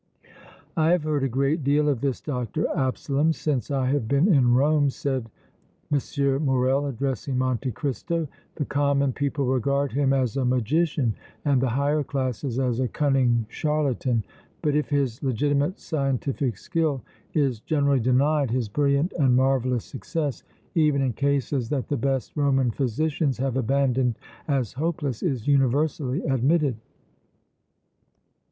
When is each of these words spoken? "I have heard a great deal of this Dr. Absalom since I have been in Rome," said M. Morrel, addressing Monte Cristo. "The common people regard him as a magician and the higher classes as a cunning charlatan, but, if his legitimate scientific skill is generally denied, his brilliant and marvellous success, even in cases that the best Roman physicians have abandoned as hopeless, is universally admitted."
"I 0.75 0.89
have 0.93 1.03
heard 1.03 1.21
a 1.23 1.27
great 1.29 1.63
deal 1.63 1.87
of 1.87 2.01
this 2.01 2.19
Dr. 2.21 2.67
Absalom 2.75 3.33
since 3.33 3.69
I 3.69 3.85
have 3.91 4.07
been 4.07 4.27
in 4.27 4.51
Rome," 4.55 4.89
said 4.89 5.29
M. 5.93 6.43
Morrel, 6.43 6.87
addressing 6.87 7.37
Monte 7.37 7.71
Cristo. 7.73 8.27
"The 8.55 8.65
common 8.65 9.13
people 9.13 9.45
regard 9.45 9.91
him 9.91 10.11
as 10.11 10.35
a 10.37 10.43
magician 10.43 11.13
and 11.45 11.61
the 11.61 11.69
higher 11.69 12.03
classes 12.03 12.57
as 12.57 12.79
a 12.79 12.87
cunning 12.87 13.45
charlatan, 13.47 14.23
but, 14.63 14.75
if 14.75 14.89
his 14.89 15.21
legitimate 15.21 15.79
scientific 15.79 16.57
skill 16.57 17.03
is 17.35 17.59
generally 17.59 17.99
denied, 17.99 18.49
his 18.49 18.69
brilliant 18.69 19.13
and 19.19 19.35
marvellous 19.35 19.85
success, 19.85 20.41
even 20.73 21.03
in 21.03 21.13
cases 21.13 21.69
that 21.69 21.89
the 21.89 21.95
best 21.95 22.35
Roman 22.35 22.71
physicians 22.71 23.37
have 23.37 23.55
abandoned 23.55 24.17
as 24.47 24.73
hopeless, 24.73 25.21
is 25.21 25.47
universally 25.47 26.23
admitted." 26.25 26.77